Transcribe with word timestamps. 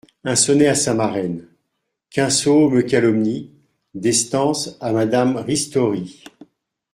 Un 0.23 0.35
Sonnet 0.35 0.65
à 0.67 0.73
sa 0.73 0.95
Marraine: 0.95 1.47
«Qu'un 2.09 2.31
sot 2.31 2.71
me 2.71 2.81
calomnie…» 2.81 3.51
Des 3.93 4.13
Stances 4.13 4.75
à 4.81 4.91
Madame 4.93 5.35
Ristori. 5.37 6.23